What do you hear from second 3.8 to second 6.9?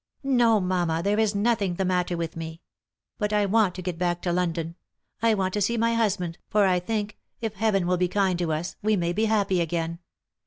get back to London. I want to see my husband, for I